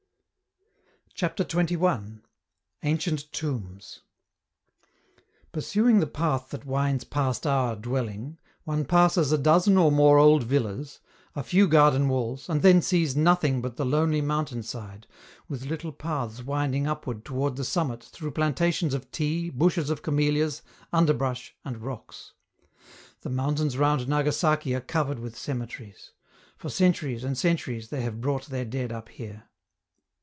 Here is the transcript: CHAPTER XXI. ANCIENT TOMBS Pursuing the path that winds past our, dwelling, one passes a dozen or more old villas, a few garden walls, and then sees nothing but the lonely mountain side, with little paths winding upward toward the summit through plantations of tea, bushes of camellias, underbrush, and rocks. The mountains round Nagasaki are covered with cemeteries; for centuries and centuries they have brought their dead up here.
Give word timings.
CHAPTER 1.13 1.43
XXI. 1.43 2.21
ANCIENT 2.81 3.31
TOMBS 3.31 4.01
Pursuing 5.51 5.99
the 5.99 6.07
path 6.07 6.49
that 6.49 6.65
winds 6.65 7.03
past 7.03 7.45
our, 7.45 7.75
dwelling, 7.75 8.39
one 8.63 8.85
passes 8.85 9.31
a 9.31 9.37
dozen 9.37 9.77
or 9.77 9.91
more 9.91 10.17
old 10.17 10.41
villas, 10.41 10.99
a 11.35 11.43
few 11.43 11.67
garden 11.67 12.07
walls, 12.09 12.49
and 12.49 12.63
then 12.63 12.81
sees 12.81 13.15
nothing 13.15 13.61
but 13.61 13.75
the 13.77 13.85
lonely 13.85 14.19
mountain 14.21 14.63
side, 14.63 15.05
with 15.47 15.67
little 15.67 15.91
paths 15.91 16.41
winding 16.41 16.87
upward 16.87 17.23
toward 17.23 17.55
the 17.55 17.63
summit 17.65 18.01
through 18.03 18.31
plantations 18.31 18.95
of 18.95 19.11
tea, 19.11 19.51
bushes 19.51 19.91
of 19.91 20.01
camellias, 20.01 20.63
underbrush, 20.91 21.53
and 21.63 21.83
rocks. 21.83 22.33
The 23.19 23.29
mountains 23.29 23.77
round 23.77 24.07
Nagasaki 24.07 24.73
are 24.73 24.81
covered 24.81 25.19
with 25.19 25.37
cemeteries; 25.37 26.13
for 26.57 26.69
centuries 26.71 27.23
and 27.23 27.37
centuries 27.37 27.89
they 27.89 28.01
have 28.01 28.21
brought 28.21 28.47
their 28.47 28.65
dead 28.65 28.91
up 28.91 29.09
here. 29.09 29.43